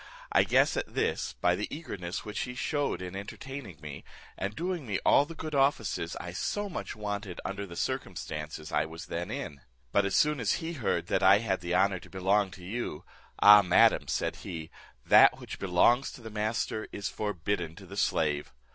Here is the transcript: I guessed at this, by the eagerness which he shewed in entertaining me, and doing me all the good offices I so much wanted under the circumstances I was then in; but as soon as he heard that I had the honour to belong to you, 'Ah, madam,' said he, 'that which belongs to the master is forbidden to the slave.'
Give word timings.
I 0.31 0.43
guessed 0.45 0.77
at 0.77 0.95
this, 0.95 1.33
by 1.41 1.55
the 1.55 1.67
eagerness 1.69 2.25
which 2.25 2.39
he 2.39 2.55
shewed 2.55 3.03
in 3.03 3.15
entertaining 3.15 3.79
me, 3.81 4.03
and 4.35 4.55
doing 4.55 4.87
me 4.87 4.97
all 5.05 5.25
the 5.27 5.35
good 5.35 5.53
offices 5.53 6.17
I 6.19 6.31
so 6.31 6.67
much 6.67 6.95
wanted 6.95 7.39
under 7.45 7.67
the 7.67 7.75
circumstances 7.75 8.71
I 8.71 8.83
was 8.85 9.05
then 9.05 9.29
in; 9.29 9.61
but 9.91 10.03
as 10.03 10.15
soon 10.15 10.39
as 10.39 10.53
he 10.53 10.73
heard 10.73 11.05
that 11.05 11.21
I 11.21 11.37
had 11.37 11.61
the 11.61 11.75
honour 11.75 11.99
to 11.99 12.09
belong 12.09 12.49
to 12.49 12.65
you, 12.65 13.05
'Ah, 13.43 13.61
madam,' 13.61 14.07
said 14.07 14.37
he, 14.37 14.71
'that 15.05 15.39
which 15.39 15.59
belongs 15.59 16.09
to 16.13 16.21
the 16.21 16.31
master 16.31 16.87
is 16.91 17.07
forbidden 17.07 17.75
to 17.75 17.85
the 17.85 17.95
slave.' 17.95 18.51